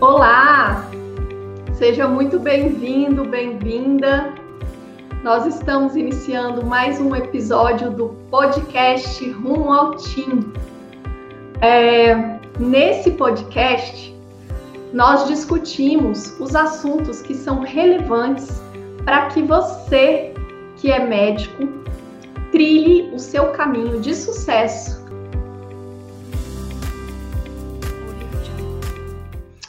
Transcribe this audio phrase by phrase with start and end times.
[0.00, 0.90] Olá!
[1.74, 4.32] Seja muito bem-vindo, bem-vinda.
[5.22, 10.54] Nós estamos iniciando mais um episódio do podcast Rumo ao Team.
[11.60, 12.14] É,
[12.58, 14.16] nesse podcast,
[14.94, 18.62] nós discutimos os assuntos que são relevantes
[19.04, 20.32] para que você,
[20.78, 21.68] que é médico,
[22.50, 24.99] trilhe o seu caminho de sucesso.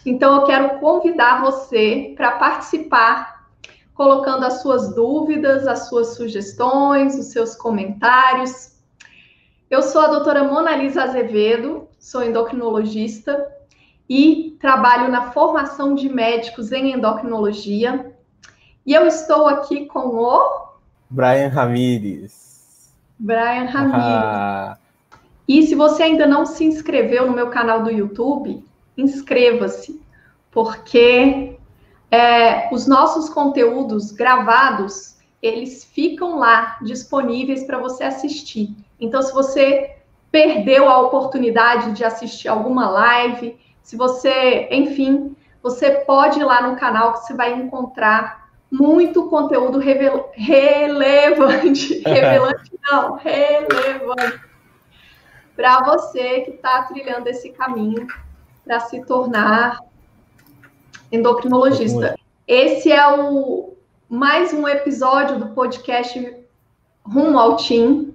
[0.06, 3.48] Então, eu quero convidar você para participar,
[3.94, 8.72] colocando as suas dúvidas, as suas sugestões, os seus comentários.
[9.70, 13.48] Eu sou a doutora Mona Lisa Azevedo, sou endocrinologista
[14.10, 18.14] e trabalho na formação de médicos em endocrinologia.
[18.86, 20.72] E eu estou aqui com o
[21.10, 22.92] Brian Ramires.
[23.20, 24.02] Brian Ramires.
[24.04, 24.78] Ah.
[25.48, 28.66] E se você ainda não se inscreveu no meu canal do YouTube,
[28.98, 30.02] inscreva-se,
[30.50, 31.58] porque
[32.10, 38.76] é, os nossos conteúdos gravados, eles ficam lá disponíveis para você assistir.
[39.00, 39.96] Então, se você
[40.32, 46.76] perdeu a oportunidade de assistir alguma live, se você, enfim, você pode ir lá no
[46.76, 50.32] canal que você vai encontrar muito conteúdo relevante,
[52.08, 54.42] relevante não, relevante.
[55.56, 58.08] Para você que está trilhando esse caminho
[58.72, 59.82] para se tornar
[61.12, 62.18] endocrinologista.
[62.48, 63.74] Esse é o
[64.08, 66.38] mais um episódio do podcast
[67.04, 68.14] Rumo ao Team.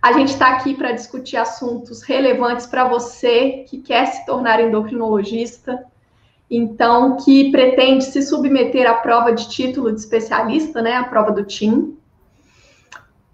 [0.00, 5.84] A gente está aqui para discutir assuntos relevantes para você que quer se tornar endocrinologista,
[6.48, 11.42] então que pretende se submeter à prova de título de especialista, né, a prova do
[11.42, 11.98] TIM.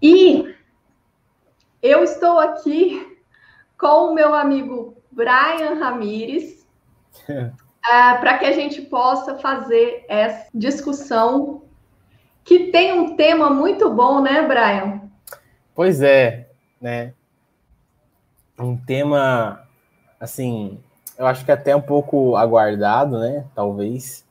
[0.01, 0.55] E
[1.83, 3.15] eu estou aqui
[3.77, 6.65] com o meu amigo Brian Ramires,
[7.27, 7.51] é,
[8.17, 11.63] para que a gente possa fazer essa discussão
[12.43, 15.01] que tem um tema muito bom, né, Brian?
[15.75, 16.49] Pois é,
[16.79, 17.13] né?
[18.59, 19.61] Um tema,
[20.19, 20.79] assim,
[21.17, 23.45] eu acho que até um pouco aguardado, né?
[23.55, 24.25] Talvez.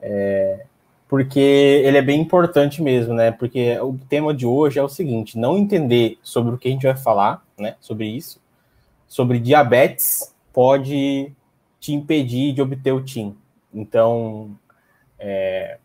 [0.00, 0.64] É,
[1.08, 3.30] porque ele é bem importante mesmo, né?
[3.30, 6.86] Porque o tema de hoje é o seguinte: não entender sobre o que a gente
[6.86, 7.76] vai falar, né?
[7.80, 8.40] Sobre isso,
[9.06, 11.32] sobre diabetes, pode
[11.78, 13.36] te impedir de obter o TIM.
[13.72, 14.56] Então,
[15.18, 15.78] é,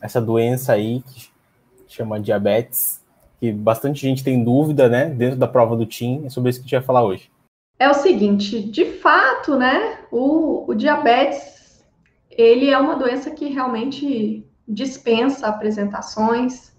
[0.00, 1.30] essa doença aí que
[1.88, 3.02] chama diabetes,
[3.40, 6.64] que bastante gente tem dúvida, né, dentro da prova do TIM, é sobre isso que
[6.64, 7.30] a gente vai falar hoje.
[7.78, 11.84] É o seguinte, de fato, né, o, o diabetes,
[12.30, 16.72] ele é uma doença que realmente dispensa apresentações,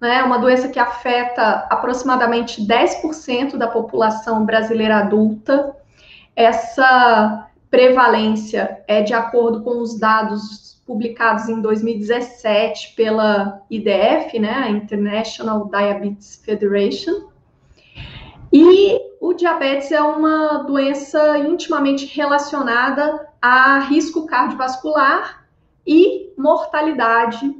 [0.00, 5.74] né, uma doença que afeta aproximadamente 10% da população brasileira adulta.
[6.36, 14.70] Essa prevalência é de acordo com os dados publicados em 2017 pela IDF, né, a
[14.70, 17.28] International Diabetes Federation.
[18.52, 25.44] E o diabetes é uma doença intimamente relacionada a risco cardiovascular
[25.86, 27.52] e mortalidade,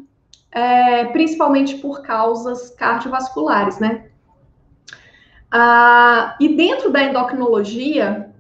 [0.54, 4.06] é, principalmente por causas cardiovasculares, né?
[5.50, 8.31] Ah, e dentro da endocrinologia,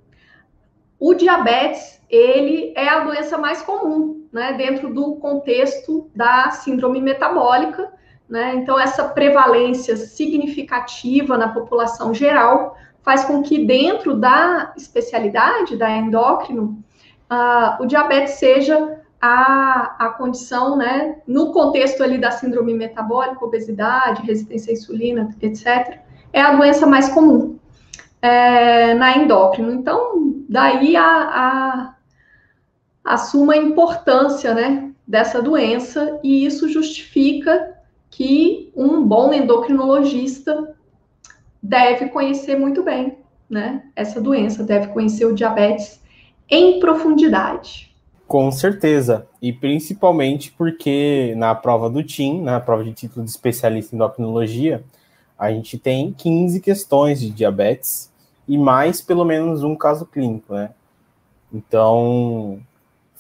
[0.98, 7.92] o diabetes ele é a doença mais comum né, dentro do contexto da síndrome metabólica.
[8.28, 8.54] Né?
[8.56, 16.82] Então, essa prevalência significativa na população geral faz com que, dentro da especialidade da endócrino,
[17.30, 24.20] uh, o diabetes seja a, a condição, né, no contexto ali da síndrome metabólica, obesidade,
[24.20, 25.98] resistência à insulina, etc.,
[26.30, 27.58] é a doença mais comum
[28.20, 29.72] é, na endócrino.
[29.72, 31.94] Então, daí a, a
[33.04, 37.78] a importância né, dessa doença e isso justifica
[38.10, 40.76] que um bom endocrinologista
[41.62, 43.18] deve conhecer muito bem
[43.48, 46.02] né, essa doença, deve conhecer o diabetes
[46.48, 47.93] em profundidade.
[48.34, 53.94] Com certeza, e principalmente porque na prova do TIM, na prova de título de especialista
[53.94, 54.82] em endocrinologia,
[55.38, 58.12] a gente tem 15 questões de diabetes
[58.48, 60.70] e mais pelo menos um caso clínico, né?
[61.52, 62.58] Então,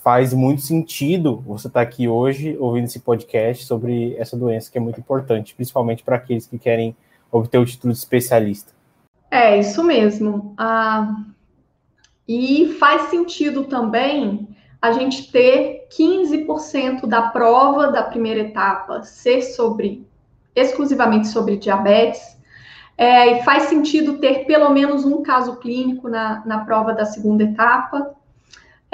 [0.02, 4.78] faz muito sentido você estar tá aqui hoje ouvindo esse podcast sobre essa doença que
[4.78, 6.96] é muito importante, principalmente para aqueles que querem
[7.30, 8.72] obter o título de especialista.
[9.30, 10.54] É, isso mesmo.
[10.58, 11.22] Ah,
[12.26, 14.48] e faz sentido também
[14.84, 20.06] a gente ter 15% da prova da primeira etapa ser sobre
[20.54, 22.34] exclusivamente sobre diabetes.
[22.96, 27.42] É, e faz sentido ter pelo menos um caso clínico na, na prova da segunda
[27.42, 28.14] etapa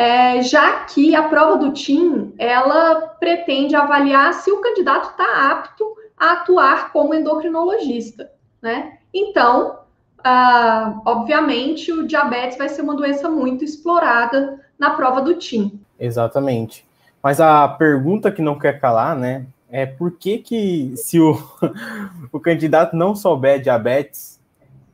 [0.01, 5.95] é, já que a prova do TIM, ela pretende avaliar se o candidato está apto
[6.17, 8.31] a atuar como endocrinologista,
[8.63, 8.97] né?
[9.13, 9.80] Então,
[10.27, 15.81] uh, obviamente, o diabetes vai ser uma doença muito explorada na prova do TIM.
[15.99, 16.87] Exatamente.
[17.23, 21.39] Mas a pergunta que não quer calar, né, é por que que, se o,
[22.33, 24.41] o candidato não souber diabetes,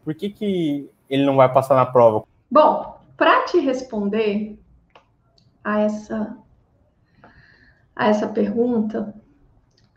[0.04, 2.24] por que que ele não vai passar na prova?
[2.50, 4.58] Bom, para te responder
[5.64, 6.36] a essa,
[7.94, 9.14] a essa pergunta,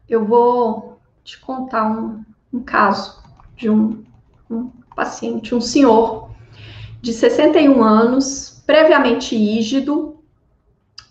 [0.08, 2.24] eu vou te contar um,
[2.54, 3.22] um caso
[3.56, 4.04] de um,
[4.50, 6.30] um paciente, um senhor
[7.02, 10.20] de 61 anos, previamente rígido,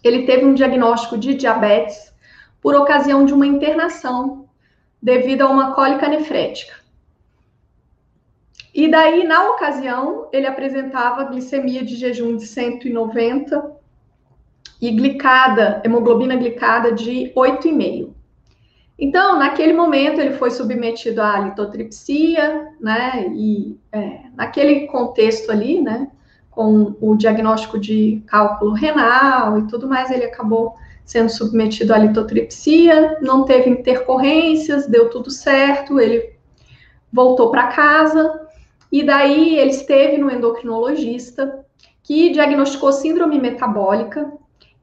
[0.05, 2.13] ele teve um diagnóstico de diabetes
[2.61, 4.47] por ocasião de uma internação
[5.03, 6.75] devido a uma cólica nefrética.
[8.75, 13.73] E daí, na ocasião, ele apresentava glicemia de jejum de 190
[14.83, 18.18] e glicada, hemoglobina glicada de 8,5.
[18.99, 23.29] Então, naquele momento, ele foi submetido à litotripsia, né?
[23.33, 26.11] E é, naquele contexto ali, né?
[26.59, 30.75] com o diagnóstico de cálculo renal e tudo mais, ele acabou
[31.05, 36.35] sendo submetido à litotripsia, não teve intercorrências, deu tudo certo, ele
[37.13, 38.41] voltou para casa
[38.91, 41.65] e daí ele esteve no endocrinologista
[42.03, 44.29] que diagnosticou síndrome metabólica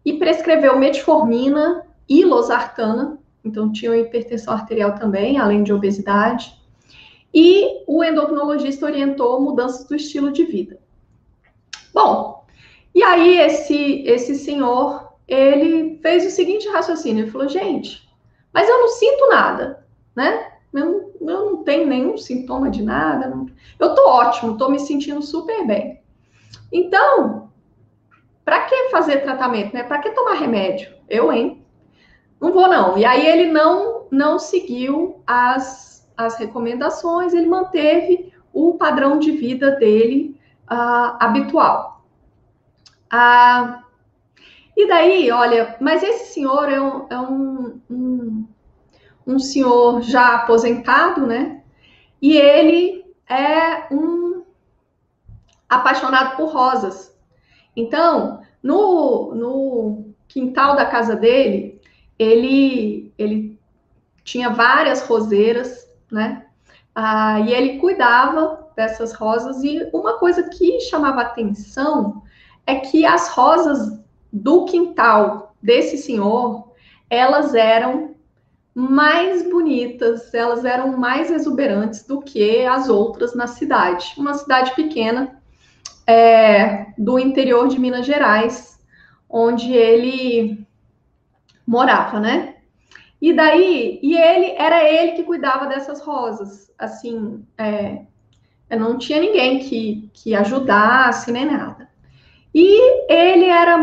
[0.06, 6.54] e prescreveu metformina e losartana, então tinha hipertensão arterial também, além de obesidade.
[7.34, 10.80] E o endocrinologista orientou mudanças do estilo de vida.
[11.94, 12.46] Bom,
[12.94, 18.10] e aí esse, esse senhor, ele fez o seguinte raciocínio, ele falou, gente,
[18.54, 20.52] mas eu não sinto nada, né?
[20.74, 23.46] Eu, eu não tenho nenhum sintoma de nada, não...
[23.80, 26.02] eu tô ótimo, tô me sentindo super bem.
[26.72, 27.50] Então,
[28.46, 29.84] para que fazer tratamento, né?
[29.84, 30.94] Para que tomar remédio?
[31.10, 31.65] Eu, hein?
[32.40, 32.98] Não vou não.
[32.98, 39.72] E aí ele não não seguiu as, as recomendações, ele manteve o padrão de vida
[39.72, 40.40] dele
[40.72, 42.06] uh, habitual.
[43.12, 43.84] Uh,
[44.76, 48.48] e daí, olha, mas esse senhor é um, é um, um,
[49.28, 51.62] um senhor já aposentado, né?
[52.22, 54.44] E ele é um
[55.68, 57.16] apaixonado por rosas.
[57.76, 61.75] Então, no, no quintal da casa dele,
[62.18, 63.60] ele, ele
[64.24, 66.46] tinha várias roseiras, né?
[66.94, 69.64] Ah, e ele cuidava dessas rosas.
[69.64, 72.24] E uma coisa que chamava atenção
[72.66, 74.00] é que as rosas
[74.32, 76.72] do quintal desse senhor,
[77.10, 78.16] elas eram
[78.74, 84.14] mais bonitas, elas eram mais exuberantes do que as outras na cidade.
[84.18, 85.42] Uma cidade pequena
[86.06, 88.78] é, do interior de Minas Gerais,
[89.30, 90.65] onde ele
[91.66, 92.56] morava, né?
[93.22, 98.04] E daí, e ele era ele que cuidava dessas rosas, assim, é,
[98.78, 101.90] não tinha ninguém que, que ajudasse nem nada.
[102.54, 103.78] E ele era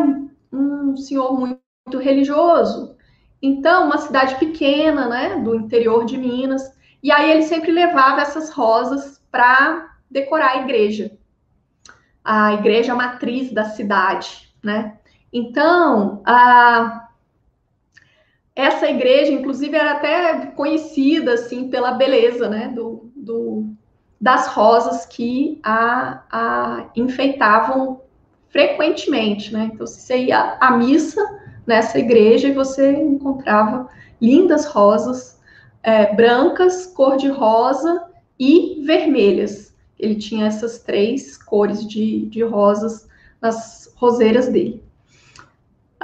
[0.53, 2.97] um senhor muito, muito religioso.
[3.41, 6.63] Então, uma cidade pequena, né, do interior de Minas.
[7.03, 11.11] E aí ele sempre levava essas rosas para decorar a igreja.
[12.25, 14.99] A igreja matriz da cidade, né?
[15.33, 17.02] Então, a,
[18.55, 23.67] essa igreja, inclusive, era até conhecida assim pela beleza, né, do, do
[24.21, 28.03] das rosas que a, a enfeitavam
[28.51, 29.71] frequentemente, né?
[29.73, 31.21] Então, você ia à missa
[31.67, 33.89] nessa igreja e você encontrava
[34.21, 35.41] lindas rosas
[35.83, 38.05] é, brancas, cor de rosa
[38.39, 39.75] e vermelhas.
[39.99, 43.09] Ele tinha essas três cores de, de rosas
[43.41, 44.83] nas roseiras dele.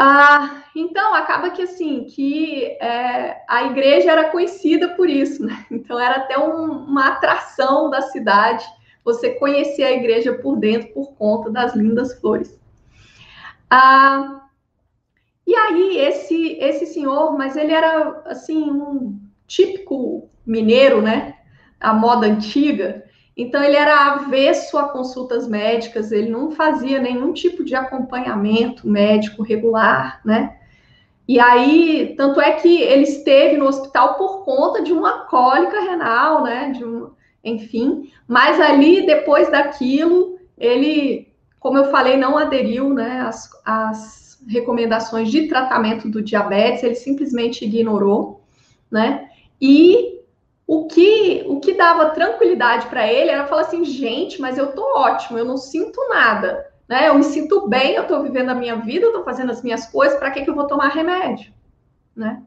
[0.00, 5.66] Ah, então acaba que assim que é, a igreja era conhecida por isso, né?
[5.72, 8.64] Então era até um, uma atração da cidade
[9.04, 12.56] você conhecer a igreja por dentro por conta das lindas flores.
[13.68, 14.46] Ah,
[15.44, 21.38] e aí esse esse senhor, mas ele era assim um típico mineiro, né?
[21.80, 23.04] A moda antiga.
[23.38, 29.45] Então, ele era avesso a consultas médicas, ele não fazia nenhum tipo de acompanhamento médico
[29.45, 30.57] regular, né?
[31.28, 36.42] E aí, tanto é que ele esteve no hospital por conta de uma cólica renal,
[36.42, 36.73] né?
[36.73, 37.11] De um,
[37.45, 41.28] enfim, mas ali, depois daquilo, ele,
[41.61, 43.21] como eu falei, não aderiu, né?
[43.21, 48.42] As, as recomendações de tratamento do diabetes, ele simplesmente ignorou,
[48.90, 49.28] né?
[49.61, 50.17] E
[50.68, 54.82] o que, o que dava tranquilidade para ele era falar assim, gente, mas eu tô
[54.98, 56.70] ótimo, eu não sinto nada.
[56.87, 57.08] né?
[57.08, 59.87] Eu me sinto bem, eu estou vivendo a minha vida, eu estou fazendo as minhas
[59.87, 61.54] coisas, para que, que eu vou tomar remédio,
[62.14, 62.42] né?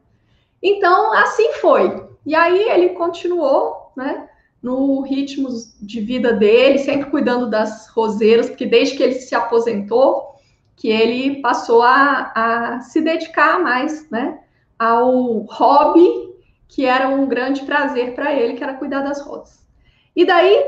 [0.62, 2.06] Então, assim foi.
[2.24, 4.30] E aí ele continuou, né?
[4.62, 5.50] No ritmo
[5.82, 10.36] de vida dele, sempre cuidando das roseiras, porque desde que ele se aposentou,
[10.76, 14.42] que ele passou a, a se dedicar mais, né?
[14.78, 16.31] Ao hobby
[16.72, 19.68] que era um grande prazer para ele, que era cuidar das rosas.
[20.16, 20.64] E daí,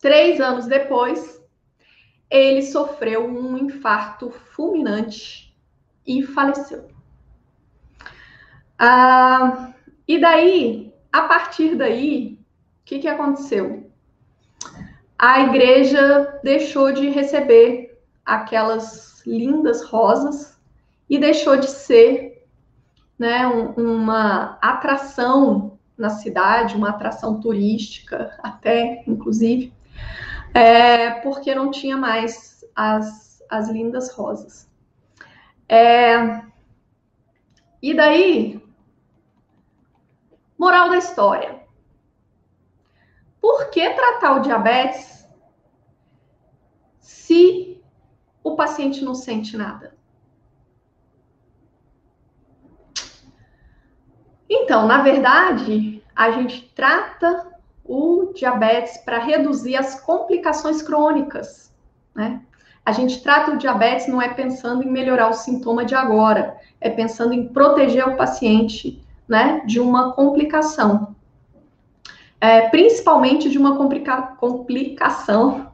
[0.00, 1.40] três anos depois,
[2.28, 5.56] ele sofreu um infarto fulminante
[6.04, 6.88] e faleceu.
[8.76, 9.72] Ah,
[10.08, 12.40] e daí, a partir daí,
[12.80, 13.88] o que, que aconteceu?
[15.16, 20.60] A igreja deixou de receber aquelas lindas rosas
[21.08, 22.29] e deixou de ser
[23.20, 29.72] né, um, uma atração na cidade, uma atração turística, até, inclusive,
[30.54, 34.66] é, porque não tinha mais as, as lindas rosas.
[35.68, 36.42] É,
[37.82, 38.60] e daí,
[40.58, 41.58] Moral da história.
[43.40, 45.26] Por que tratar o diabetes
[46.98, 47.82] se
[48.44, 49.96] o paciente não sente nada?
[54.52, 57.46] Então, na verdade, a gente trata
[57.84, 61.72] o diabetes para reduzir as complicações crônicas,
[62.12, 62.42] né?
[62.84, 66.90] A gente trata o diabetes não é pensando em melhorar o sintoma de agora, é
[66.90, 71.14] pensando em proteger o paciente né, de uma complicação,
[72.40, 75.70] é, principalmente de uma complica complicação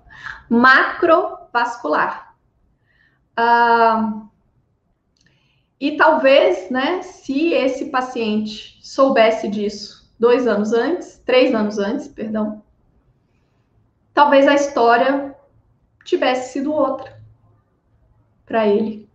[0.50, 2.34] macrovascular.
[3.36, 4.26] Ah,
[5.80, 12.62] e talvez, né, se esse paciente soubesse disso dois anos antes, três anos antes, perdão,
[14.14, 15.34] talvez a história
[16.04, 17.20] tivesse sido outra
[18.46, 19.06] para ele.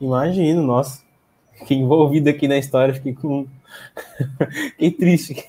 [0.00, 1.04] Imagino, nossa.
[1.52, 3.46] Fiquei envolvido aqui na história, fiquei com.
[4.72, 5.48] fiquei triste.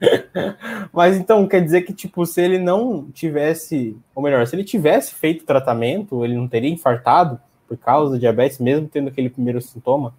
[0.92, 5.14] Mas então, quer dizer que, tipo, se ele não tivesse, ou melhor, se ele tivesse
[5.14, 10.14] feito tratamento, ele não teria infartado por causa do diabetes, mesmo tendo aquele primeiro sintoma?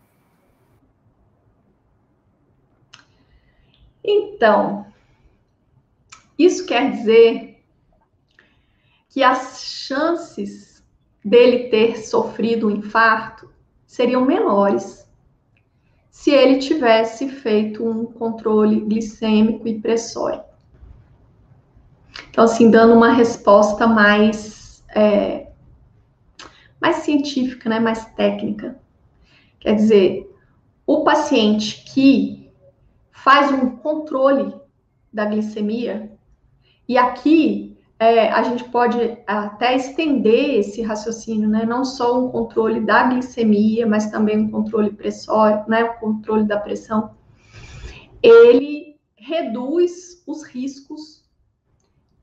[4.03, 4.85] Então,
[6.37, 7.63] isso quer dizer
[9.09, 10.83] que as chances
[11.23, 13.49] dele ter sofrido um infarto
[13.85, 15.06] seriam menores
[16.17, 20.49] se ele tivesse feito um controle glicêmico e pressórico.
[22.29, 25.51] Então, assim, dando uma resposta mais, é,
[26.81, 28.79] mais científica, né, mais técnica.
[29.59, 30.35] Quer dizer,
[30.87, 32.51] o paciente que
[33.11, 34.55] faz um controle
[35.13, 36.11] da glicemia,
[36.89, 41.65] e aqui é, a gente pode até estender esse raciocínio, né?
[41.65, 45.83] Não só um controle da glicemia, mas também um controle pressório, né?
[45.83, 47.15] O controle da pressão.
[48.21, 51.25] Ele reduz os riscos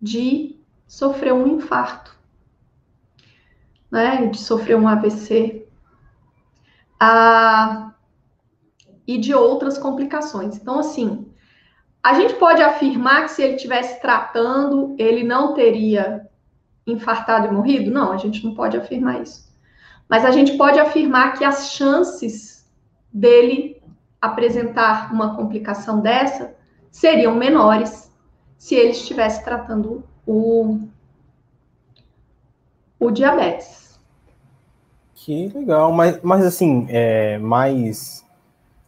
[0.00, 2.16] de sofrer um infarto,
[3.90, 4.26] né?
[4.26, 5.66] De sofrer um AVC.
[7.00, 7.94] Ah,
[9.06, 10.56] e de outras complicações.
[10.56, 11.26] Então, assim,
[12.04, 16.28] a gente pode afirmar que se ele tivesse tratando, ele não teria
[16.86, 17.90] infartado e morrido?
[17.90, 19.50] Não, a gente não pode afirmar isso.
[20.06, 22.70] Mas a gente pode afirmar que as chances
[23.10, 23.82] dele
[24.20, 26.54] apresentar uma complicação dessa
[26.90, 28.12] seriam menores
[28.58, 30.80] se ele estivesse tratando o,
[33.00, 33.98] o diabetes.
[35.14, 38.23] Que legal, mas, mas assim, é, mais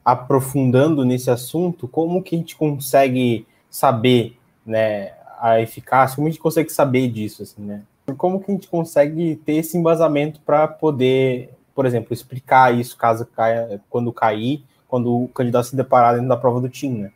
[0.07, 5.11] aprofundando nesse assunto, como que a gente consegue saber, né,
[5.41, 7.83] a eficácia, como a gente consegue saber disso, assim, né?
[8.17, 13.27] Como que a gente consegue ter esse embasamento para poder, por exemplo, explicar isso caso
[13.27, 17.13] caia, quando cair, quando o candidato se deparar dentro da prova do TIM, né?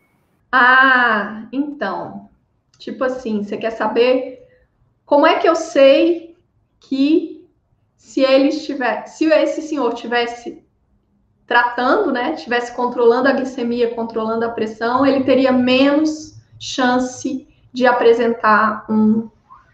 [0.51, 2.29] Ah, então,
[2.77, 4.49] tipo assim, você quer saber
[5.07, 6.35] como é que eu sei
[6.81, 7.49] que
[7.97, 10.61] se ele estiver, se esse senhor tivesse
[11.51, 18.87] tratando, né, tivesse controlando a glicemia, controlando a pressão, ele teria menos chance de apresentar
[18.89, 19.29] um,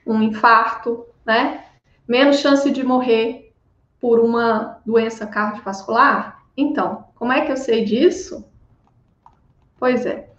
[0.07, 1.67] um infarto, né?
[2.09, 3.53] Menos chance de morrer
[4.01, 6.43] por uma doença cardiovascular?
[6.57, 8.43] Então, como é que eu sei disso?
[9.79, 10.31] Pois é.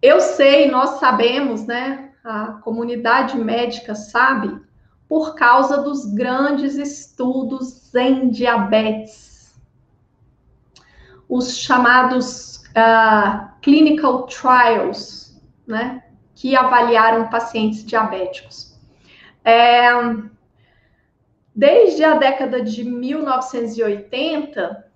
[0.00, 2.12] Eu sei, nós sabemos, né?
[2.24, 4.58] A comunidade médica sabe,
[5.06, 9.33] por causa dos grandes estudos em diabetes
[11.28, 16.04] os chamados uh, clinical trials, né?
[16.34, 18.74] que avaliaram pacientes diabéticos.
[19.44, 19.90] É,
[21.54, 24.86] desde a década de 1980,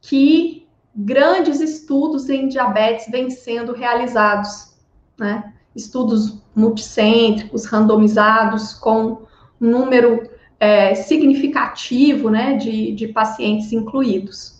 [0.00, 4.76] que grandes estudos em diabetes vêm sendo realizados,
[5.18, 5.54] né?
[5.74, 9.24] Estudos multicêntricos, randomizados, com
[9.60, 14.53] um número é, significativo, né, de, de pacientes incluídos.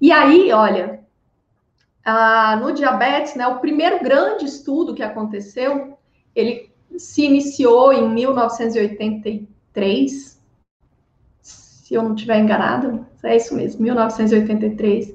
[0.00, 1.00] E aí, olha,
[2.60, 5.98] no diabetes, né, o primeiro grande estudo que aconteceu,
[6.34, 10.40] ele se iniciou em 1983,
[11.40, 15.14] se eu não estiver enganado, é isso mesmo, 1983,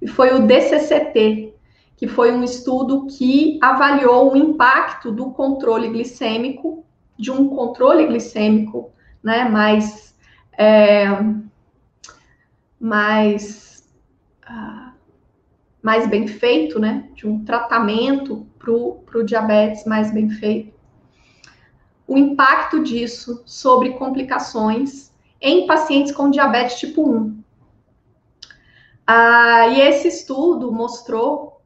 [0.00, 1.54] e foi o DCCT,
[1.96, 6.84] que foi um estudo que avaliou o impacto do controle glicêmico,
[7.18, 8.92] de um controle glicêmico,
[9.22, 10.14] né, mais,
[10.56, 11.08] é,
[12.78, 13.67] mais
[14.48, 14.92] uh,
[15.82, 17.08] mais bem feito, né?
[17.14, 20.76] De um tratamento para o diabetes mais bem feito.
[22.06, 27.38] O impacto disso sobre complicações em pacientes com diabetes tipo 1.
[29.06, 31.60] Ah, e esse estudo mostrou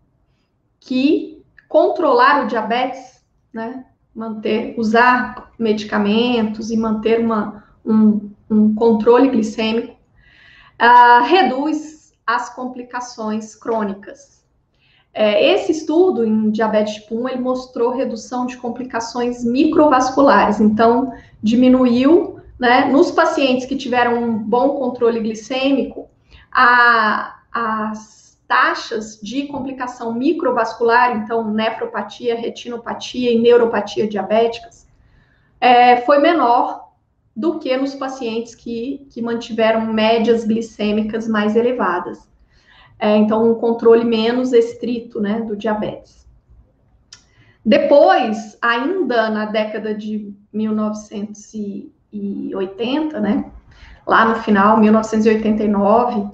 [0.79, 9.97] que controlar o diabetes, né, manter, usar medicamentos e manter uma, um, um controle glicêmico,
[10.79, 12.02] ah, reduz
[12.35, 14.43] as complicações crônicas.
[15.15, 21.13] É, esse estudo em diabetes tipo 1, ele mostrou redução de complicações microvasculares, então
[21.43, 26.09] diminuiu, né, nos pacientes que tiveram um bom controle glicêmico,
[26.51, 34.87] a, as taxas de complicação microvascular, então nefropatia, retinopatia e neuropatia diabéticas,
[35.61, 36.92] é, foi menor
[37.35, 42.31] do que nos pacientes que, que mantiveram médias glicêmicas mais elevadas.
[42.99, 46.29] É, então, um controle menos estrito né, do diabetes.
[47.65, 53.51] Depois, ainda na década de 1980, né,
[54.07, 56.31] lá no final, 1989, uh,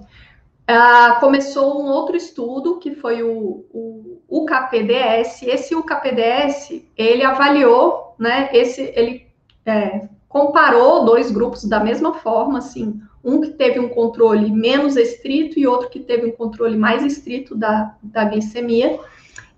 [1.20, 5.42] começou um outro estudo, que foi o, o UKPDS.
[5.42, 9.26] Esse UKPDS, ele avaliou, né, esse, ele
[9.64, 15.58] é, comparou dois grupos da mesma forma, assim, um que teve um controle menos estrito
[15.58, 18.98] e outro que teve um controle mais estrito da, da glicemia,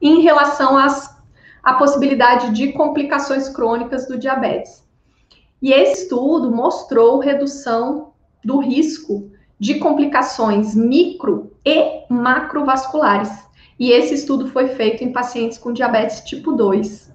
[0.01, 1.17] em relação às,
[1.63, 4.89] à possibilidade de complicações crônicas do diabetes.
[5.61, 13.31] E esse estudo mostrou redução do risco de complicações micro e macrovasculares.
[13.79, 17.10] E esse estudo foi feito em pacientes com diabetes tipo 2.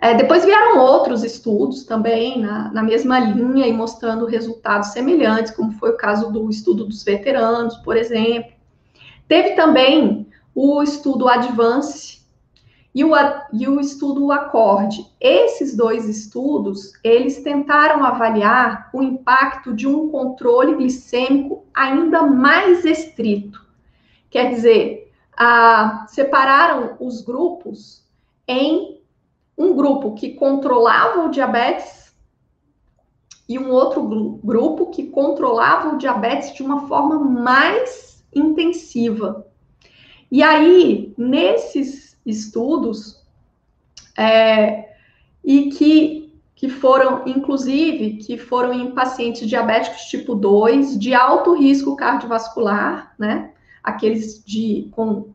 [0.00, 5.72] É, depois vieram outros estudos também na, na, mesma linha e mostrando resultados semelhantes, como
[5.72, 8.52] foi o caso do estudo dos veteranos, por exemplo.
[9.28, 12.20] Teve também o estudo Advance
[12.94, 13.10] e o,
[13.52, 15.06] e o estudo Acorde.
[15.20, 23.64] Esses dois estudos, eles tentaram avaliar o impacto de um controle glicêmico ainda mais estrito.
[24.30, 28.02] Quer dizer, a, separaram os grupos
[28.48, 28.99] em
[29.60, 32.14] um grupo que controlava o diabetes
[33.46, 34.02] e um outro
[34.42, 39.46] grupo que controlava o diabetes de uma forma mais intensiva.
[40.32, 43.22] E aí, nesses estudos,
[44.16, 44.94] é,
[45.44, 51.96] e que, que foram, inclusive, que foram em pacientes diabéticos tipo 2, de alto risco
[51.96, 53.50] cardiovascular, né?
[53.82, 55.28] Aqueles de, com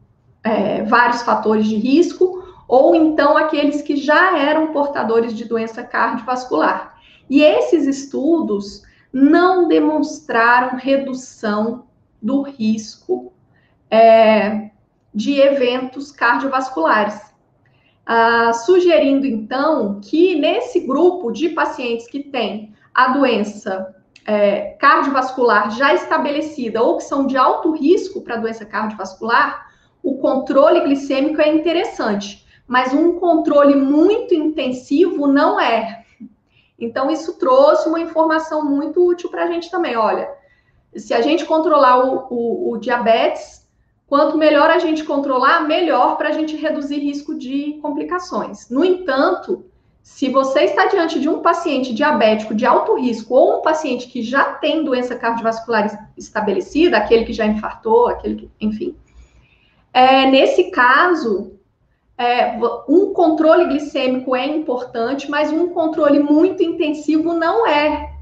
[0.43, 6.95] é, vários fatores de risco, ou então aqueles que já eram portadores de doença cardiovascular.
[7.29, 11.85] E esses estudos não demonstraram redução
[12.21, 13.33] do risco
[13.89, 14.71] é,
[15.13, 17.21] de eventos cardiovasculares,
[18.05, 25.93] ah, sugerindo então que nesse grupo de pacientes que têm a doença é, cardiovascular já
[25.93, 29.67] estabelecida ou que são de alto risco para doença cardiovascular,
[30.03, 36.03] o controle glicêmico é interessante mas um controle muito intensivo não é.
[36.77, 39.95] Então, isso trouxe uma informação muito útil para a gente também.
[39.95, 40.29] Olha,
[40.95, 43.65] se a gente controlar o, o, o diabetes,
[44.07, 48.69] quanto melhor a gente controlar, melhor para a gente reduzir risco de complicações.
[48.69, 49.65] No entanto,
[50.01, 54.21] se você está diante de um paciente diabético de alto risco ou um paciente que
[54.21, 58.95] já tem doença cardiovascular estabelecida, aquele que já infartou, aquele que, enfim,
[59.91, 61.54] é, nesse caso,
[62.17, 68.13] é, um controle glicêmico é importante, mas um controle muito intensivo não é.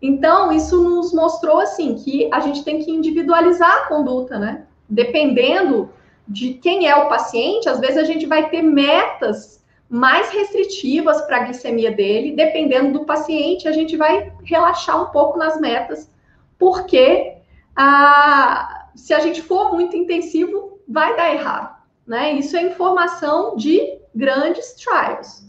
[0.00, 4.66] Então, isso nos mostrou assim que a gente tem que individualizar a conduta, né?
[4.88, 5.90] Dependendo
[6.28, 11.36] de quem é o paciente, às vezes a gente vai ter metas mais restritivas para
[11.38, 16.10] a glicemia dele, dependendo do paciente, a gente vai relaxar um pouco nas metas,
[16.58, 17.36] porque
[17.76, 22.32] ah, se a gente for muito intensivo, vai dar errado, né?
[22.32, 25.44] Isso é informação de grandes trials.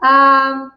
[0.00, 0.70] Ah,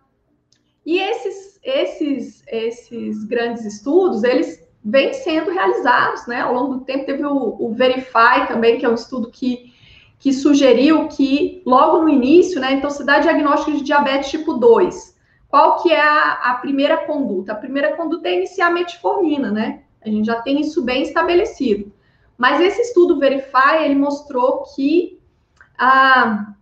[0.86, 6.42] e esses, esses, esses grandes estudos, eles vêm sendo realizados, né?
[6.42, 9.74] Ao longo do tempo teve o, o Verify também, que é um estudo que,
[10.20, 12.74] que sugeriu que logo no início, né?
[12.74, 15.16] Então, se dá diagnóstico de diabetes tipo 2.
[15.48, 17.54] Qual que é a, a primeira conduta?
[17.54, 19.82] A primeira conduta é iniciar metformina, né?
[20.04, 21.92] A gente já tem isso bem estabelecido.
[22.38, 25.20] Mas esse estudo Verify, ele mostrou que
[25.78, 26.54] a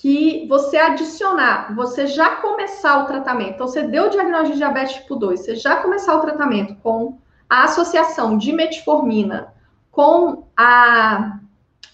[0.00, 4.94] que você adicionar, você já começar o tratamento, então você deu o diagnóstico de diabetes
[4.94, 7.18] tipo 2, você já começar o tratamento com
[7.50, 9.52] a associação de metformina
[9.90, 11.40] com a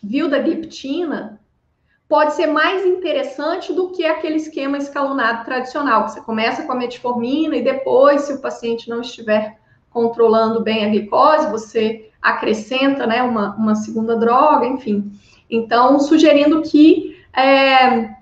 [0.03, 1.41] vildagliptina,
[2.07, 6.77] pode ser mais interessante do que aquele esquema escalonado tradicional, que você começa com a
[6.77, 13.23] metformina e depois, se o paciente não estiver controlando bem a glicose, você acrescenta né,
[13.23, 15.13] uma, uma segunda droga, enfim.
[15.49, 18.15] Então, sugerindo que é,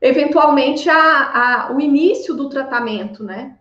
[0.00, 3.56] eventualmente a, a, o início do tratamento, né?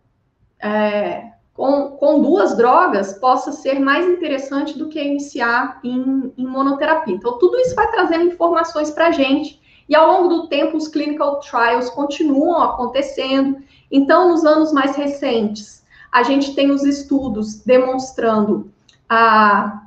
[0.59, 7.13] É, com, com, duas drogas possa ser mais interessante do que iniciar em, em monoterapia.
[7.13, 10.87] Então, tudo isso vai trazendo informações para a gente, e ao longo do tempo, os
[10.87, 13.57] clinical trials continuam acontecendo.
[13.91, 18.71] Então, nos anos mais recentes, a gente tem os estudos demonstrando
[19.11, 19.81] a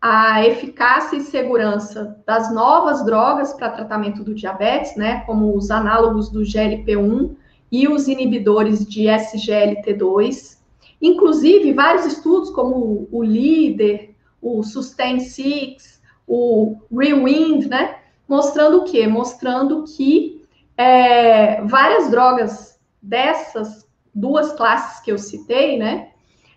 [0.00, 6.28] a eficácia e segurança das novas drogas para tratamento do diabetes, né, como os análogos
[6.28, 7.34] do GLP-1
[7.70, 10.58] e os inibidores de SGLT2.
[11.02, 17.96] Inclusive, vários estudos, como o LEADER, o Sustain 6, o Rewind, né,
[18.28, 19.08] mostrando o quê?
[19.08, 20.44] Mostrando que
[20.76, 26.10] é, várias drogas dessas duas classes que eu citei, né,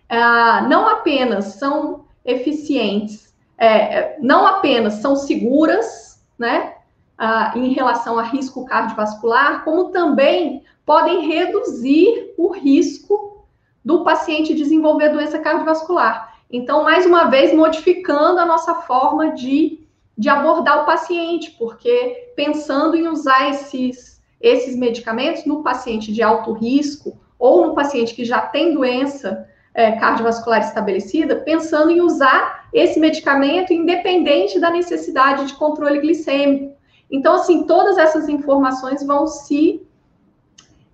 [0.08, 6.74] ah, não apenas são eficientes é, não apenas são seguras, né,
[7.16, 13.46] ah, em relação a risco cardiovascular, como também podem reduzir o risco
[13.84, 16.36] do paciente desenvolver doença cardiovascular.
[16.50, 19.86] Então, mais uma vez, modificando a nossa forma de,
[20.18, 26.52] de abordar o paciente, porque pensando em usar esses, esses medicamentos no paciente de alto
[26.52, 33.00] risco ou no paciente que já tem doença é, cardiovascular estabelecida, pensando em usar esse
[33.00, 36.76] medicamento independente da necessidade de controle glicêmico.
[37.10, 39.86] Então, assim, todas essas informações vão se,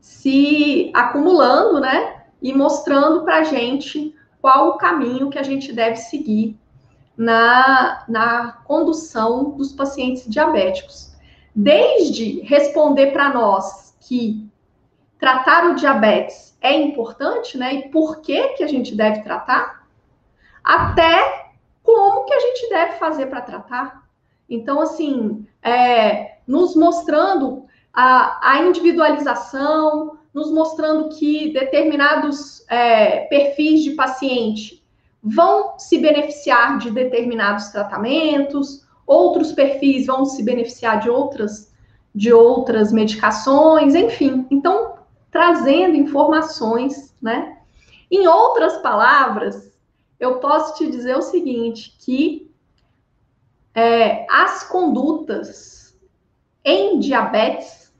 [0.00, 2.22] se acumulando, né?
[2.40, 6.56] E mostrando para a gente qual o caminho que a gente deve seguir
[7.16, 11.16] na, na condução dos pacientes diabéticos.
[11.54, 14.48] Desde responder para nós que
[15.18, 17.74] tratar o diabetes é importante, né?
[17.74, 19.86] E por que que a gente deve tratar?
[20.62, 21.50] Até
[21.82, 24.02] como que a gente deve fazer para tratar.
[24.48, 33.92] Então, assim, é, nos mostrando a, a, individualização, nos mostrando que determinados é, perfis de
[33.92, 34.84] paciente
[35.22, 41.68] vão se beneficiar de determinados tratamentos, outros perfis vão se beneficiar de outras
[42.14, 44.44] de outras medicações, enfim.
[44.50, 44.87] Então,
[45.38, 47.58] trazendo informações, né?
[48.10, 49.78] Em outras palavras,
[50.18, 52.52] eu posso te dizer o seguinte, que
[53.72, 55.96] é, as condutas
[56.64, 57.94] em diabetes,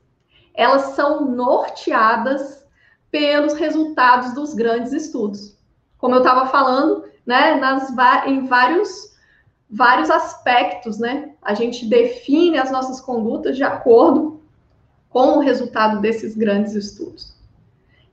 [0.53, 2.67] elas são norteadas
[3.09, 5.57] pelos resultados dos grandes estudos.
[5.97, 7.89] Como eu estava falando, né, nas,
[8.27, 9.15] em vários,
[9.69, 11.35] vários aspectos, né?
[11.41, 14.41] A gente define as nossas condutas de acordo
[15.09, 17.33] com o resultado desses grandes estudos.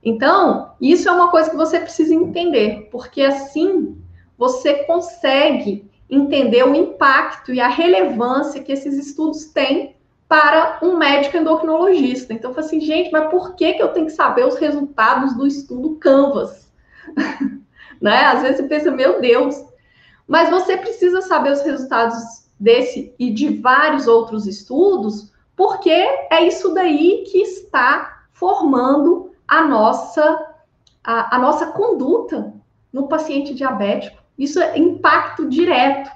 [0.02, 4.00] Então, isso é uma coisa que você precisa entender, porque assim
[4.38, 9.96] você consegue entender o impacto e a relevância que esses estudos têm
[10.28, 12.32] para um médico endocrinologista.
[12.32, 15.46] Então, eu assim, gente, mas por que, que eu tenho que saber os resultados do
[15.46, 16.70] estudo Canvas?
[18.00, 18.24] né?
[18.26, 19.64] Às vezes você pensa, meu Deus.
[20.26, 22.16] Mas você precisa saber os resultados
[22.58, 30.46] desse e de vários outros estudos, porque é isso daí que está formando a nossa,
[31.02, 32.52] a, a nossa conduta
[32.92, 34.22] no paciente diabético.
[34.38, 36.10] Isso é impacto direto.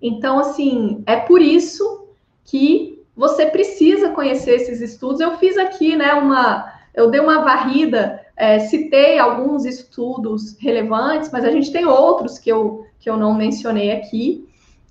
[0.00, 2.08] Então, assim, é por isso
[2.44, 5.20] que você precisa conhecer esses estudos.
[5.20, 6.72] Eu fiz aqui, né, uma.
[6.94, 12.50] Eu dei uma varrida, é, citei alguns estudos relevantes, mas a gente tem outros que
[12.50, 14.45] eu, que eu não mencionei aqui.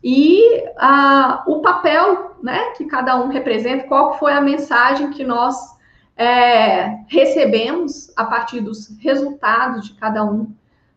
[0.07, 5.55] E ah, o papel né, que cada um representa, qual foi a mensagem que nós
[6.15, 10.53] é, recebemos a partir dos resultados de cada um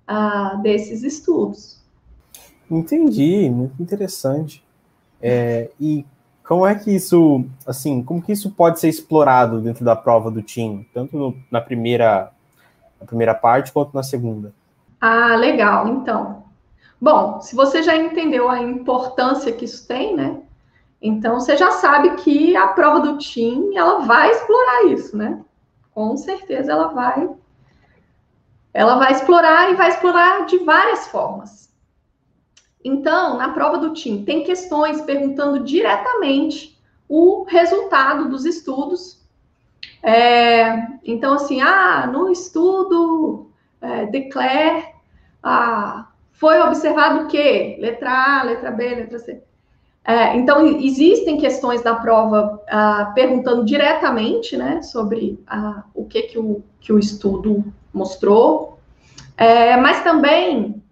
[0.06, 1.82] ah, desses estudos.
[2.70, 4.62] Entendi, muito interessante.
[5.22, 6.04] É, e
[6.46, 10.42] como é que isso, assim, como que isso pode ser explorado dentro da prova do
[10.42, 12.30] TIM, tanto no, na primeira
[13.00, 14.52] na primeira parte quanto na segunda?
[15.00, 15.88] Ah, legal.
[15.88, 16.42] Então,
[17.00, 20.42] bom, se você já entendeu a importância que isso tem, né?
[21.00, 25.40] Então você já sabe que a prova do TIM ela vai explorar isso, né?
[25.94, 27.30] Com certeza ela vai
[28.74, 31.68] ela vai explorar e vai explorar de várias formas.
[32.84, 39.20] Então, na prova do TIM, tem questões perguntando diretamente o resultado dos estudos.
[40.02, 44.94] É, então, assim, ah, no estudo é, Declare,
[45.42, 46.07] ah,
[46.38, 47.77] foi observado o quê?
[47.81, 49.42] Letra A, letra B, letra C.
[50.05, 56.38] É, então, existem questões da prova ah, perguntando diretamente né, sobre ah, o que, que,
[56.38, 58.79] o, que o estudo mostrou,
[59.37, 60.83] é, mas também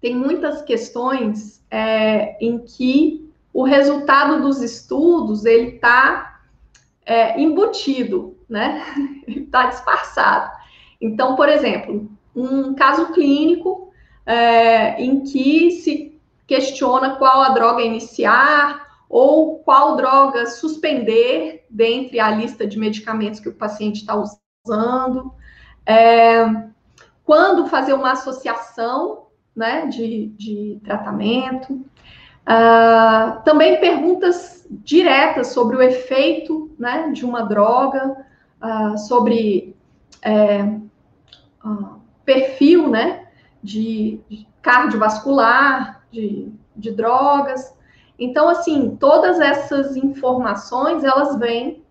[0.00, 6.40] tem muitas questões é, em que o resultado dos estudos ele está
[7.06, 8.82] é, embutido, né?
[9.26, 10.50] Está disfarçado.
[11.00, 13.91] Então, por exemplo, um caso clínico
[14.26, 22.30] é, em que se questiona qual a droga iniciar ou qual droga suspender dentre a
[22.30, 25.32] lista de medicamentos que o paciente está usando.
[25.84, 26.44] É,
[27.24, 29.22] quando fazer uma associação
[29.54, 31.72] né, de, de tratamento.
[32.42, 38.26] Uh, também perguntas diretas sobre o efeito né, de uma droga,
[38.60, 39.76] uh, sobre
[40.22, 40.62] é,
[41.64, 43.21] uh, perfil né,
[43.62, 44.20] de,
[44.60, 47.74] cardiovascular, de, de drogas.
[48.18, 51.82] Então, assim, todas essas informações, elas vêm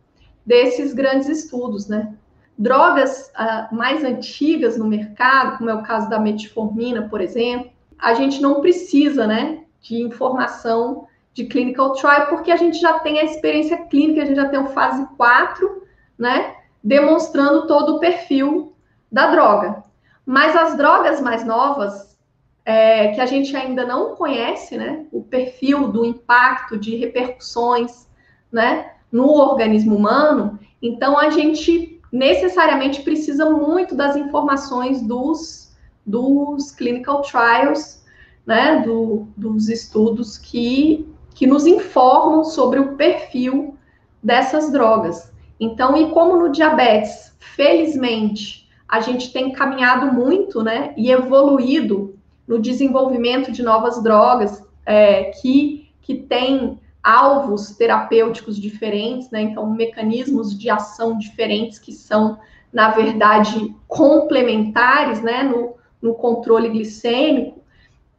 [0.46, 2.16] desses grandes estudos, né?
[2.58, 8.14] Drogas uh, mais antigas no mercado, como é o caso da metformina, por exemplo, a
[8.14, 13.24] gente não precisa, né, de informação de clinical trial, porque a gente já tem a
[13.24, 15.84] experiência clínica, a gente já tem o fase 4,
[16.18, 18.76] né, demonstrando todo o perfil
[19.12, 19.84] da droga.
[20.32, 22.17] Mas as drogas mais novas,
[22.63, 28.08] é, que a gente ainda não conhece, né, o perfil do impacto de repercussões,
[28.50, 37.24] né, no organismo humano, então a gente necessariamente precisa muito das informações dos, dos clinical
[37.24, 38.02] trials,
[38.46, 43.78] né, do, dos estudos que, que nos informam sobre o perfil
[44.24, 45.30] dessas drogas.
[45.60, 48.61] Então, e como no diabetes, felizmente,
[48.92, 55.90] a gente tem caminhado muito, né, e evoluído no desenvolvimento de novas drogas é, que,
[56.02, 59.42] que têm alvos terapêuticos diferentes, né?
[59.42, 62.38] Então, mecanismos de ação diferentes que são,
[62.72, 65.42] na verdade, complementares, né?
[65.42, 67.62] No, no controle glicêmico.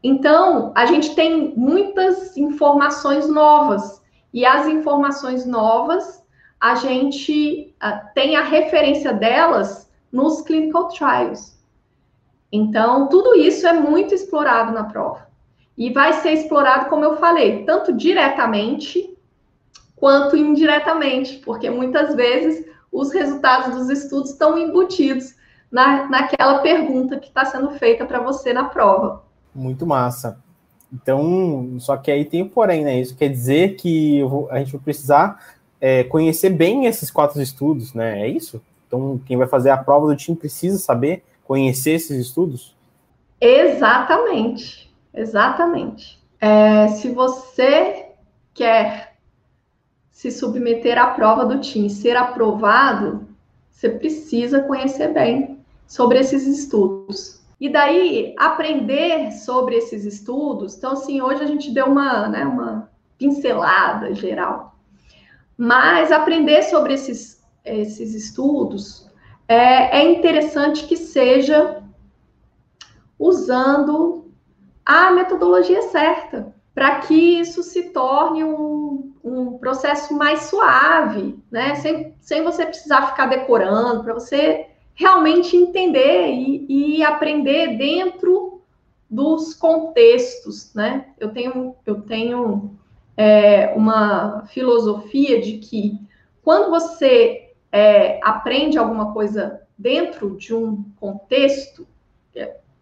[0.03, 6.23] Então, a gente tem muitas informações novas e as informações novas
[6.59, 7.75] a gente
[8.15, 9.82] tem a referência delas
[10.13, 11.57] nos clinical trials.
[12.53, 15.27] Então, tudo isso é muito explorado na prova
[15.77, 19.17] e vai ser explorado, como eu falei, tanto diretamente
[19.97, 25.35] quanto indiretamente, porque muitas vezes os resultados dos estudos estão embutidos
[25.71, 29.23] na, naquela pergunta que está sendo feita para você na prova.
[29.55, 30.39] Muito massa.
[30.93, 33.01] Então, só que aí tem um porém, né?
[33.01, 37.95] Isso quer dizer que vou, a gente vai precisar é, conhecer bem esses quatro estudos,
[37.95, 38.21] né?
[38.21, 38.61] É isso?
[38.93, 42.77] Então, quem vai fazer a prova do time precisa saber, conhecer esses estudos?
[43.41, 44.93] Exatamente.
[45.15, 46.23] Exatamente.
[46.39, 48.11] É, se você
[48.53, 49.17] quer
[50.11, 53.27] se submeter à prova do TIM, ser aprovado,
[53.71, 57.41] você precisa conhecer bem sobre esses estudos.
[57.59, 60.77] E daí, aprender sobre esses estudos.
[60.77, 64.77] Então, assim, hoje a gente deu uma, né, uma pincelada geral.
[65.57, 67.32] Mas aprender sobre esses,
[67.65, 69.11] esses estudos
[69.49, 71.83] é, é interessante que seja
[73.19, 74.33] usando
[74.85, 81.75] a metodologia certa, para que isso se torne um, um processo mais suave, né?
[81.77, 88.63] Sem, sem você precisar ficar decorando, para você realmente entender e, e, aprender dentro
[89.09, 91.07] dos contextos, né?
[91.21, 92.77] Eu tenho, eu tenho
[93.17, 96.01] é, uma filosofia de que
[96.43, 97.42] quando você
[97.73, 101.89] é, aprende alguma coisa dentro de um contexto,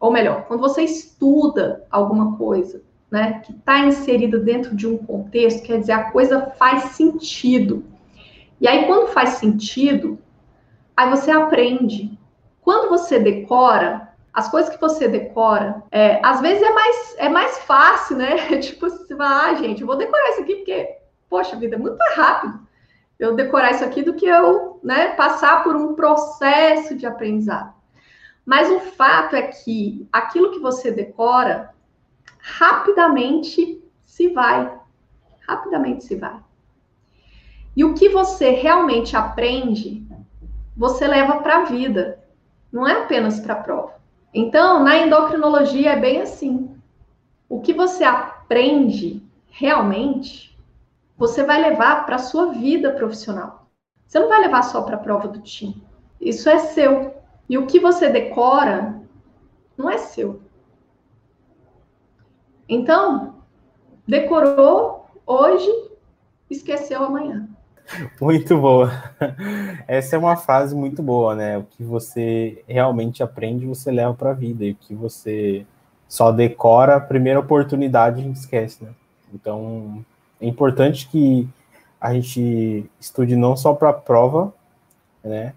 [0.01, 5.63] ou melhor, quando você estuda alguma coisa né, que está inserida dentro de um contexto,
[5.63, 7.85] quer dizer, a coisa faz sentido.
[8.61, 10.19] E aí, quando faz sentido,
[10.97, 12.19] aí você aprende.
[12.63, 17.59] Quando você decora, as coisas que você decora, é, às vezes é mais, é mais
[17.61, 18.37] fácil, né?
[18.61, 20.97] tipo, você vai, ah, gente, vou decorar isso aqui porque,
[21.29, 22.70] poxa vida, é muito rápido
[23.21, 27.75] eu decorar isso aqui do que eu né, passar por um processo de aprendizado.
[28.47, 31.75] Mas o fato é que aquilo que você decora
[32.39, 34.73] rapidamente se vai.
[35.47, 36.41] Rapidamente se vai.
[37.77, 40.05] E o que você realmente aprende,
[40.75, 42.25] você leva para a vida,
[42.73, 44.01] não é apenas para a prova.
[44.33, 46.75] Então, na endocrinologia é bem assim.
[47.49, 50.50] O que você aprende realmente,
[51.21, 53.67] você vai levar para a sua vida profissional.
[54.07, 55.85] Você não vai levar só para a prova do time.
[56.19, 57.15] Isso é seu.
[57.47, 58.99] E o que você decora
[59.77, 60.41] não é seu.
[62.67, 63.35] Então,
[64.09, 65.71] decorou hoje,
[66.49, 67.47] esqueceu amanhã.
[68.19, 68.91] Muito boa.
[69.87, 71.59] Essa é uma frase muito boa, né?
[71.59, 74.65] O que você realmente aprende, você leva para a vida.
[74.65, 75.67] E o que você
[76.09, 78.91] só decora, a primeira oportunidade a gente esquece, né?
[79.35, 80.03] Então,
[80.41, 81.49] é importante que
[82.01, 84.55] a gente estude não só para a prova,
[85.23, 85.53] né?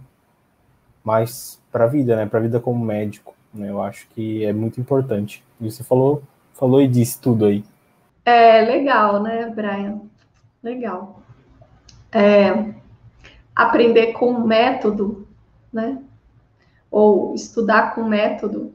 [1.04, 2.26] Mas para a vida, né?
[2.26, 3.34] Para a vida como médico.
[3.54, 3.70] Né?
[3.70, 5.44] Eu acho que é muito importante.
[5.60, 6.22] E você falou,
[6.54, 7.64] falou e disse tudo aí.
[8.26, 10.02] É legal, né, Brian?
[10.62, 11.22] Legal.
[12.12, 12.74] É,
[13.56, 15.28] aprender com método,
[15.72, 15.98] né?
[16.92, 18.74] Ou estudar com método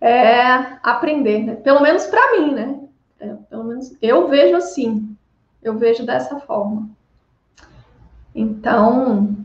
[0.00, 1.54] é aprender, né?
[1.56, 2.80] Pelo menos para mim, né?
[3.20, 5.16] É, pelo menos eu vejo assim,
[5.62, 6.88] eu vejo dessa forma.
[8.34, 9.36] Então,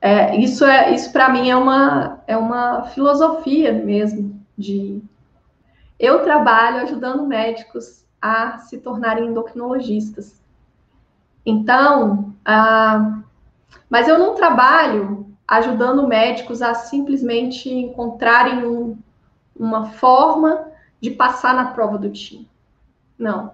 [0.00, 5.02] é, isso é isso para mim é uma é uma filosofia mesmo de
[5.98, 10.42] eu trabalho ajudando médicos a se tornarem endocrinologistas.
[11.44, 13.20] Então, ah,
[13.88, 18.96] mas eu não trabalho ajudando médicos a simplesmente encontrarem um,
[19.54, 20.68] uma forma
[21.00, 22.48] de passar na prova do TIM.
[23.18, 23.52] Não.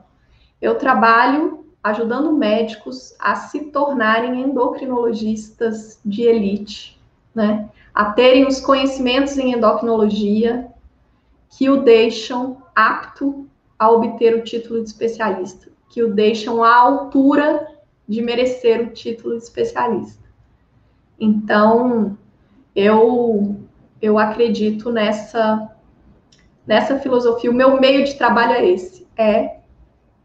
[0.61, 7.01] Eu trabalho ajudando médicos a se tornarem endocrinologistas de elite,
[7.33, 7.69] né?
[7.95, 10.67] A terem os conhecimentos em endocrinologia
[11.49, 13.47] que o deixam apto
[13.79, 17.69] a obter o título de especialista, que o deixam à altura
[18.09, 20.25] de merecer o título de especialista.
[21.21, 22.19] Então,
[22.75, 23.61] eu
[24.03, 25.71] eu acredito nessa
[26.67, 27.49] nessa filosofia.
[27.49, 29.61] O meu meio de trabalho é esse, é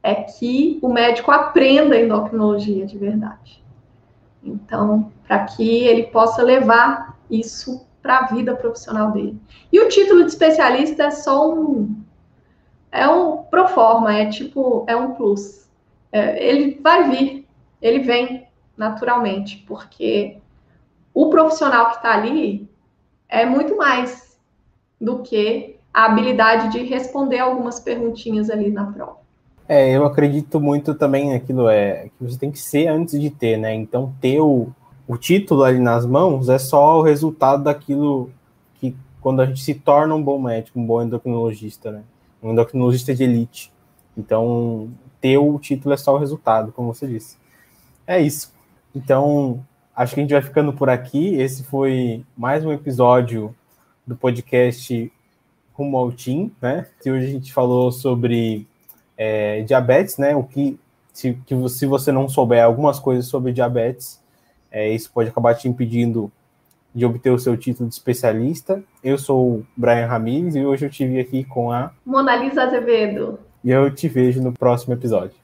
[0.04, 3.64] é que o médico aprenda endocrinologia de verdade.
[4.44, 9.40] Então, para que ele possa levar isso para a vida profissional dele.
[9.72, 12.02] E o título de especialista é só um
[12.92, 15.70] é um pro forma, é tipo é um plus.
[16.12, 17.48] É, ele vai vir,
[17.82, 20.42] ele vem naturalmente, porque
[21.14, 22.70] o profissional que está ali
[23.30, 24.38] é muito mais
[25.00, 29.21] do que a habilidade de responder algumas perguntinhas ali na prova.
[29.74, 33.56] É, eu acredito muito também naquilo é que você tem que ser antes de ter,
[33.56, 33.74] né?
[33.74, 34.68] Então ter o,
[35.08, 38.30] o título ali nas mãos é só o resultado daquilo
[38.76, 42.04] que quando a gente se torna um bom médico, um bom endocrinologista, né?
[42.44, 43.72] Um endocrinologista de elite.
[44.18, 44.90] Então
[45.22, 47.38] ter o título é só o resultado, como você disse.
[48.06, 48.54] É isso.
[48.94, 51.36] Então acho que a gente vai ficando por aqui.
[51.36, 53.56] Esse foi mais um episódio
[54.06, 55.10] do podcast
[55.72, 56.88] Rumo ao Team, né?
[57.06, 58.68] E hoje a gente falou sobre
[59.24, 60.36] é, diabetes, né?
[60.36, 60.80] O que
[61.14, 64.20] se, que, se você não souber algumas coisas sobre diabetes,
[64.72, 66.32] é, isso pode acabar te impedindo
[66.94, 68.84] de obter o seu título de especialista.
[69.04, 73.40] Eu sou o Brian Ramirez e hoje eu estive aqui com a Monalisa Azevedo.
[73.64, 75.41] E eu te vejo no próximo episódio.